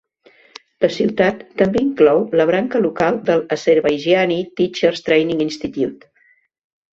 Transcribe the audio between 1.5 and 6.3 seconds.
també inclou la branca local del Azerbaijani Teachers Training Institute.